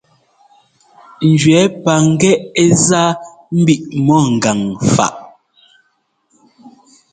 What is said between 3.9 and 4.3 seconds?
mɔ